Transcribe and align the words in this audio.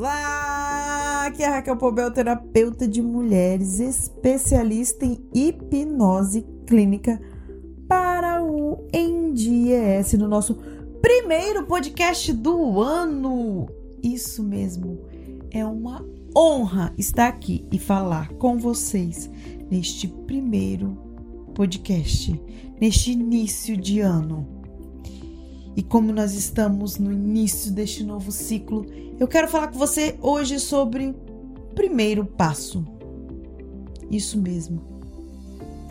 Olá! 0.00 1.26
Aqui 1.26 1.44
é 1.44 1.46
a 1.46 1.50
Raquel 1.50 1.76
Pobel, 1.76 2.10
terapeuta 2.10 2.88
de 2.88 3.00
mulheres, 3.00 3.78
especialista 3.78 5.06
em 5.06 5.20
hipnose 5.32 6.44
clínica 6.66 7.20
para 7.86 8.42
o 8.42 8.84
NDES 8.92 10.14
no 10.14 10.26
nosso 10.26 10.56
primeiro 11.00 11.66
podcast 11.66 12.32
do 12.32 12.80
ano. 12.80 13.68
Isso 14.02 14.42
mesmo, 14.42 14.98
é 15.52 15.64
uma 15.64 16.04
honra 16.36 16.92
estar 16.98 17.28
aqui 17.28 17.64
e 17.70 17.78
falar 17.78 18.32
com 18.34 18.58
vocês 18.58 19.30
neste 19.70 20.08
primeiro 20.08 20.98
podcast, 21.54 22.42
neste 22.80 23.12
início 23.12 23.76
de 23.76 24.00
ano. 24.00 24.59
E 25.76 25.82
como 25.82 26.12
nós 26.12 26.34
estamos 26.34 26.98
no 26.98 27.12
início 27.12 27.70
deste 27.72 28.02
novo 28.02 28.32
ciclo, 28.32 28.86
eu 29.18 29.28
quero 29.28 29.48
falar 29.48 29.68
com 29.68 29.78
você 29.78 30.16
hoje 30.20 30.58
sobre 30.58 31.06
o 31.06 31.74
primeiro 31.74 32.24
passo. 32.24 32.84
Isso 34.10 34.38
mesmo. 34.38 34.80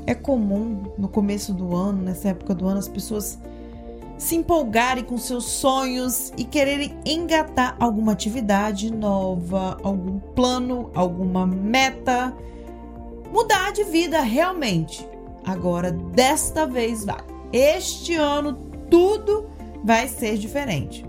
É 0.05 0.13
comum 0.13 0.91
no 0.97 1.07
começo 1.07 1.53
do 1.53 1.75
ano, 1.75 2.01
nessa 2.01 2.29
época 2.29 2.53
do 2.53 2.67
ano, 2.67 2.79
as 2.79 2.87
pessoas 2.87 3.39
se 4.17 4.35
empolgarem 4.35 5.03
com 5.03 5.17
seus 5.17 5.45
sonhos 5.45 6.33
e 6.37 6.43
quererem 6.43 6.93
engatar 7.05 7.77
alguma 7.79 8.11
atividade 8.11 8.93
nova, 8.93 9.77
algum 9.81 10.19
plano, 10.19 10.91
alguma 10.93 11.47
meta, 11.47 12.35
mudar 13.31 13.71
de 13.71 13.85
vida 13.85 14.19
realmente. 14.19 15.07
Agora, 15.45 15.91
desta 15.91 16.65
vez 16.65 17.05
vai. 17.05 17.23
Este 17.53 18.15
ano 18.15 18.53
tudo 18.89 19.47
vai 19.83 20.07
ser 20.07 20.37
diferente. 20.37 21.05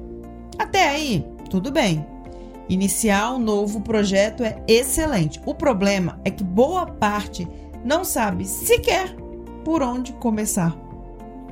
Até 0.59 0.89
aí, 0.89 1.25
tudo 1.49 1.71
bem. 1.71 2.07
Iniciar 2.69 3.35
um 3.35 3.39
novo 3.39 3.81
projeto 3.81 4.45
é 4.45 4.63
excelente. 4.69 5.41
O 5.45 5.55
problema 5.55 6.21
é 6.25 6.31
que 6.31 6.45
boa 6.45 6.87
parte 6.87 7.49
não 7.85 8.05
sabe 8.05 8.45
sequer 8.45 9.15
por 9.65 9.83
onde 9.83 10.13
começar 10.15 10.77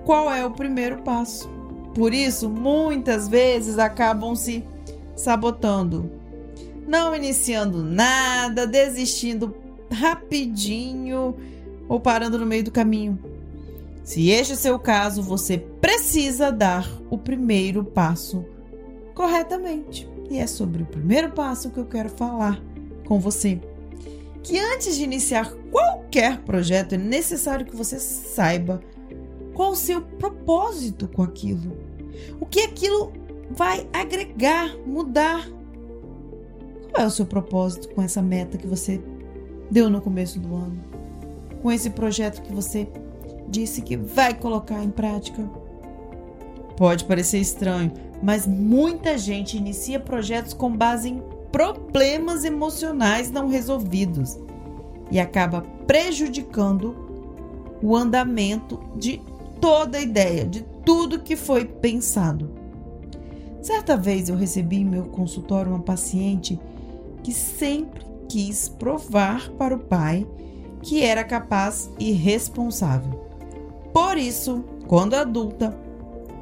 qual 0.04 0.32
é 0.32 0.42
o 0.46 0.50
primeiro 0.50 1.02
passo. 1.02 1.50
Por 1.94 2.14
isso, 2.14 2.48
muitas 2.48 3.28
vezes 3.28 3.78
acabam 3.78 4.34
se 4.34 4.64
sabotando, 5.14 6.10
não 6.86 7.14
iniciando 7.14 7.82
nada, 7.82 8.66
desistindo 8.66 9.54
rapidinho 9.92 11.34
ou 11.88 12.00
parando 12.00 12.38
no 12.38 12.46
meio 12.46 12.64
do 12.64 12.70
caminho. 12.70 13.18
Se 14.08 14.30
este 14.30 14.52
é 14.52 14.54
o 14.54 14.58
seu 14.58 14.78
caso, 14.78 15.22
você 15.22 15.58
precisa 15.58 16.50
dar 16.50 16.90
o 17.10 17.18
primeiro 17.18 17.84
passo 17.84 18.42
corretamente. 19.14 20.08
E 20.30 20.38
é 20.38 20.46
sobre 20.46 20.82
o 20.82 20.86
primeiro 20.86 21.32
passo 21.32 21.68
que 21.70 21.76
eu 21.76 21.84
quero 21.84 22.08
falar 22.08 22.58
com 23.06 23.20
você. 23.20 23.60
Que 24.42 24.58
antes 24.58 24.96
de 24.96 25.04
iniciar 25.04 25.52
qualquer 25.70 26.40
projeto, 26.40 26.94
é 26.94 26.96
necessário 26.96 27.66
que 27.66 27.76
você 27.76 27.98
saiba 27.98 28.80
qual 29.52 29.72
o 29.72 29.76
seu 29.76 30.00
propósito 30.00 31.06
com 31.06 31.22
aquilo? 31.22 31.76
O 32.40 32.46
que 32.46 32.60
aquilo 32.60 33.12
vai 33.50 33.86
agregar, 33.92 34.74
mudar? 34.86 35.46
Qual 36.92 37.04
é 37.04 37.06
o 37.06 37.10
seu 37.10 37.26
propósito 37.26 37.90
com 37.90 38.00
essa 38.00 38.22
meta 38.22 38.56
que 38.56 38.66
você 38.66 39.02
deu 39.70 39.90
no 39.90 40.00
começo 40.00 40.40
do 40.40 40.54
ano? 40.54 40.82
Com 41.60 41.70
esse 41.70 41.90
projeto 41.90 42.40
que 42.40 42.54
você 42.54 42.88
disse 43.48 43.82
que 43.82 43.96
vai 43.96 44.34
colocar 44.34 44.82
em 44.82 44.90
prática? 44.90 45.42
Pode 46.76 47.04
parecer 47.04 47.38
estranho, 47.38 47.92
mas 48.22 48.46
muita 48.46 49.18
gente 49.18 49.56
inicia 49.56 49.98
projetos 49.98 50.52
com 50.52 50.74
base 50.74 51.08
em 51.08 51.22
problemas 51.50 52.44
emocionais 52.44 53.30
não 53.30 53.48
resolvidos 53.48 54.38
e 55.10 55.18
acaba 55.18 55.62
prejudicando 55.86 56.94
o 57.82 57.96
andamento 57.96 58.80
de 58.96 59.20
toda 59.60 59.98
a 59.98 60.02
ideia 60.02 60.44
de 60.44 60.62
tudo 60.84 61.20
que 61.20 61.36
foi 61.36 61.64
pensado. 61.64 62.50
Certa 63.62 63.96
vez 63.96 64.28
eu 64.28 64.36
recebi 64.36 64.76
em 64.76 64.84
meu 64.84 65.04
consultório 65.04 65.72
uma 65.72 65.80
paciente 65.80 66.58
que 67.22 67.32
sempre 67.32 68.04
quis 68.28 68.68
provar 68.68 69.50
para 69.52 69.74
o 69.74 69.78
pai 69.78 70.26
que 70.82 71.02
era 71.02 71.24
capaz 71.24 71.90
e 71.98 72.12
responsável. 72.12 73.27
Por 73.98 74.16
isso, 74.16 74.64
quando 74.86 75.14
adulta, 75.14 75.76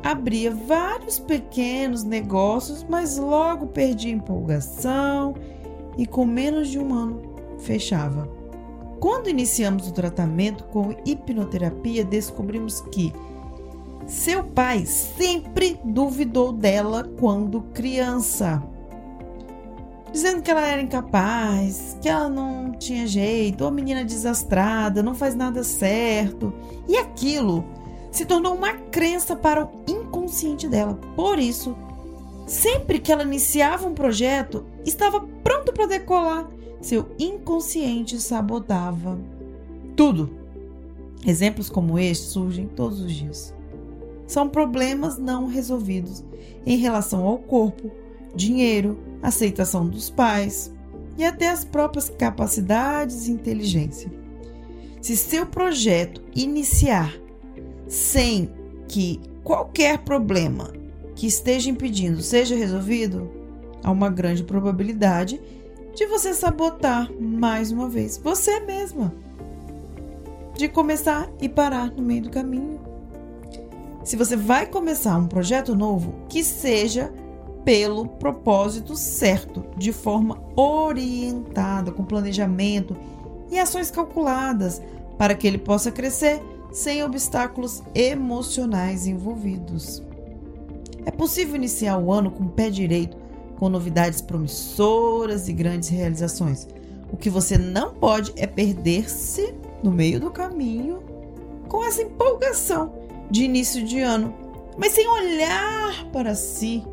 abria 0.05 0.51
vários 0.51 1.19
pequenos 1.19 2.05
negócios, 2.05 2.85
mas 2.87 3.17
logo 3.17 3.69
perdia 3.69 4.13
empolgação 4.13 5.35
e 5.97 6.05
com 6.05 6.27
menos 6.27 6.69
de 6.69 6.79
um 6.79 6.93
ano 6.93 7.23
fechava. 7.59 8.29
Quando 9.01 9.31
iniciamos 9.31 9.89
o 9.89 9.93
tratamento 9.93 10.65
com 10.65 10.95
hipnoterapia, 11.07 12.05
descobrimos 12.05 12.83
que 12.93 13.11
seu 14.07 14.45
pai 14.45 14.85
sempre 14.85 15.81
duvidou 15.83 16.53
dela 16.53 17.11
quando 17.19 17.63
criança, 17.73 18.63
dizendo 20.17 20.41
que 20.41 20.51
ela 20.51 20.67
era 20.67 20.81
incapaz, 20.81 21.95
que 22.01 22.09
ela 22.09 22.31
não 22.31 22.73
tinha 22.73 23.07
jeito, 23.07 23.63
ou 23.63 23.71
menina 23.71 24.03
desastrada, 24.03 25.03
não 25.03 25.15
faz 25.15 25.35
nada 25.35 25.63
certo. 25.63 26.55
E 26.89 26.97
aquilo 26.97 27.63
se 28.11 28.25
tornou 28.25 28.55
uma 28.55 28.73
crença 28.73 29.37
para 29.37 29.67
o 29.67 29.71
inconsciente 29.87 30.67
dela. 30.67 30.99
Por 31.15 31.39
isso, 31.39 31.77
sempre 32.47 32.99
que 32.99 33.13
ela 33.13 33.25
iniciava 33.25 33.87
um 33.87 33.93
projeto, 33.93 34.65
estava 34.87 35.21
pronto 35.45 35.71
para 35.71 35.85
decolar 35.85 36.49
seu 36.81 37.07
inconsciente 37.19 38.19
sabotava 38.19 39.19
tudo. 39.95 40.31
Exemplos 41.27 41.69
como 41.69 41.99
este 41.99 42.29
surgem 42.29 42.67
todos 42.69 43.01
os 43.01 43.13
dias. 43.13 43.55
São 44.27 44.49
problemas 44.49 45.19
não 45.19 45.47
resolvidos 45.47 46.25
em 46.65 46.79
relação 46.79 47.27
ao 47.27 47.37
corpo, 47.37 47.91
dinheiro, 48.37 48.99
aceitação 49.23 49.89
dos 49.89 50.11
pais 50.11 50.73
e 51.19 51.25
até 51.25 51.49
as 51.49 51.65
próprias 51.65 52.09
capacidades 52.11 53.27
e 53.27 53.33
inteligência. 53.33 54.13
Se 55.01 55.17
seu 55.17 55.47
projeto 55.47 56.23
iniciar 56.35 57.15
sem 57.89 58.51
que 58.87 59.21
qualquer 59.43 59.99
problema 59.99 60.73
que 61.15 61.27
esteja 61.27 61.71
impedindo 61.71 62.21
seja 62.21 62.55
resolvido, 62.55 63.31
há 63.83 63.91
uma 63.91 64.11
grande 64.11 64.45
probabilidade 64.45 65.41
de 65.95 66.07
você 66.07 66.35
sabotar 66.35 67.11
mais 67.19 67.73
uma 67.73 67.89
vez 67.89 68.19
você 68.19 68.61
mesma. 68.61 69.15
De 70.55 70.69
começar 70.69 71.31
e 71.41 71.49
parar 71.49 71.91
no 71.91 72.03
meio 72.03 72.23
do 72.23 72.31
caminho. 72.31 72.81
Se 74.05 74.17
você 74.17 74.37
vai 74.37 74.67
começar 74.67 75.17
um 75.19 75.27
projeto 75.27 75.75
novo, 75.75 76.15
que 76.29 76.43
seja 76.45 77.13
pelo 77.67 78.07
propósito 78.07 78.95
certo, 78.95 79.65
de 79.77 79.93
forma 79.93 80.41
orientada, 80.55 81.91
com 81.91 82.05
planejamento 82.05 82.97
e 83.51 83.59
ações 83.59 83.91
calculadas, 83.91 84.81
para 85.19 85.35
que 85.35 85.49
ele 85.49 85.59
possa 85.59 85.91
crescer 85.91 86.41
sem 86.71 87.03
obstáculos 87.03 87.83
emocionais 87.93 89.09
envolvidos. 89.09 90.01
É 91.05 91.11
possível 91.11 91.57
iniciar 91.57 91.99
o 91.99 92.13
ano 92.13 92.31
com 92.31 92.45
o 92.45 92.51
pé 92.51 92.71
direito 92.71 93.17
com 93.57 93.69
novidades 93.69 94.21
promissoras 94.21 95.49
e 95.49 95.53
grandes 95.53 95.89
realizações. 95.89 96.69
O 97.11 97.17
que 97.17 97.29
você 97.29 97.59
não 97.59 97.93
pode 97.93 98.33
é 98.37 98.47
perder-se 98.47 99.53
no 99.83 99.91
meio 99.91 100.21
do 100.21 100.31
caminho 100.31 101.03
com 101.67 101.85
essa 101.85 102.03
empolgação 102.03 102.93
de 103.29 103.43
início 103.43 103.85
de 103.85 103.99
ano, 103.99 104.33
mas 104.79 104.93
sem 104.93 105.09
olhar 105.09 106.05
para 106.13 106.37
si, 106.37 106.85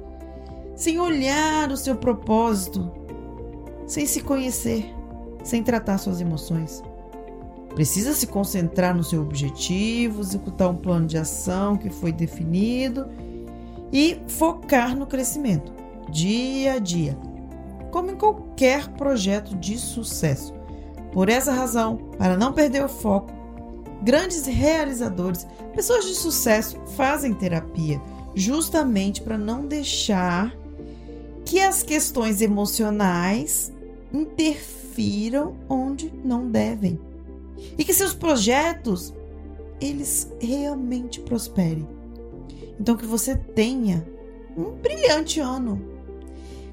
sem 0.84 1.00
olhar 1.00 1.72
o 1.72 1.78
seu 1.78 1.96
propósito, 1.96 2.92
sem 3.88 4.06
se 4.06 4.20
conhecer, 4.20 4.94
sem 5.42 5.64
tratar 5.64 5.98
suas 5.98 6.20
emoções. 6.20 6.84
Precisa 7.70 8.14
se 8.14 8.28
concentrar 8.28 8.94
no 8.94 9.02
seu 9.02 9.22
objetivo, 9.22 10.20
executar 10.20 10.70
um 10.70 10.76
plano 10.76 11.08
de 11.08 11.18
ação 11.18 11.78
que 11.78 11.90
foi 11.90 12.12
definido 12.12 13.08
e 13.94 14.20
focar 14.28 14.94
no 14.94 15.08
crescimento 15.08 15.72
dia 16.12 16.74
a 16.74 16.80
dia, 16.80 17.18
como 17.90 18.12
em 18.12 18.16
qualquer 18.18 18.90
projeto 18.90 19.56
de 19.56 19.78
sucesso. 19.78 20.54
Por 21.14 21.30
essa 21.30 21.54
razão, 21.54 21.96
para 22.18 22.36
não 22.36 22.52
perder 22.52 22.84
o 22.84 22.90
foco, 22.90 23.32
grandes 24.04 24.46
realizadores, 24.46 25.48
pessoas 25.74 26.04
de 26.04 26.14
sucesso 26.14 26.78
fazem 26.98 27.34
terapia, 27.34 28.02
justamente 28.36 29.22
para 29.22 29.38
não 29.38 29.66
deixar 29.66 30.54
que 31.46 31.60
as 31.60 31.84
questões 31.84 32.42
emocionais 32.42 33.72
interfiram 34.12 35.56
onde 35.68 36.12
não 36.24 36.50
devem 36.50 37.00
e 37.78 37.84
que 37.84 37.94
seus 37.94 38.14
projetos 38.14 39.14
eles 39.82 40.32
realmente 40.40 41.20
prosperem. 41.20 41.88
Então 42.80 42.96
que 42.96 43.06
você 43.06 43.36
tenha 43.36 44.08
um 44.56 44.72
brilhante 44.72 45.40
ano 45.40 45.82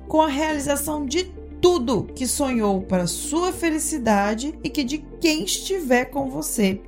com 0.06 0.20
a 0.20 0.28
realização 0.28 1.06
de 1.06 1.32
tudo 1.61 2.05
que 2.14 2.26
sonhou 2.26 2.82
para 2.82 3.06
sua 3.06 3.52
felicidade 3.52 4.58
e 4.62 4.69
que 4.69 4.82
de 4.82 4.99
quem 5.20 5.44
estiver 5.44 6.06
com 6.06 6.31
você. 6.31 6.81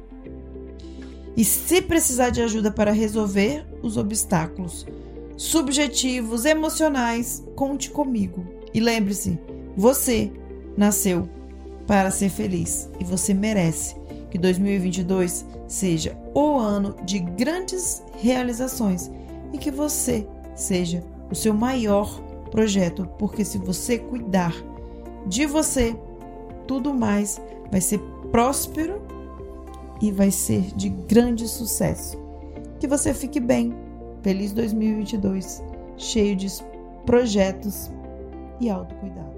E 1.36 1.44
se 1.44 1.80
precisar 1.80 2.30
de 2.30 2.42
ajuda 2.42 2.70
para 2.70 2.92
resolver 2.92 3.66
os 3.82 3.96
obstáculos 3.96 4.86
subjetivos, 5.42 6.44
emocionais, 6.44 7.42
conte 7.56 7.90
comigo. 7.90 8.46
E 8.72 8.78
lembre-se, 8.78 9.36
você 9.76 10.30
nasceu 10.76 11.28
para 11.84 12.12
ser 12.12 12.28
feliz 12.28 12.88
e 13.00 13.04
você 13.04 13.34
merece 13.34 13.96
que 14.30 14.38
2022 14.38 15.44
seja 15.66 16.16
o 16.32 16.56
ano 16.58 16.94
de 17.04 17.18
grandes 17.18 18.04
realizações 18.20 19.10
e 19.52 19.58
que 19.58 19.70
você 19.70 20.26
seja 20.54 21.02
o 21.28 21.34
seu 21.34 21.52
maior 21.52 22.22
projeto, 22.52 23.04
porque 23.18 23.44
se 23.44 23.58
você 23.58 23.98
cuidar 23.98 24.54
de 25.26 25.44
você, 25.44 25.96
tudo 26.68 26.94
mais 26.94 27.42
vai 27.68 27.80
ser 27.80 27.98
próspero 28.30 29.02
e 30.00 30.12
vai 30.12 30.30
ser 30.30 30.62
de 30.76 30.88
grande 30.88 31.48
sucesso. 31.48 32.16
Que 32.78 32.86
você 32.86 33.12
fique 33.12 33.40
bem. 33.40 33.74
Feliz 34.22 34.52
2022, 34.52 35.62
cheio 35.96 36.36
de 36.36 36.46
projetos 37.04 37.90
e 38.60 38.70
autocuidado. 38.70 39.31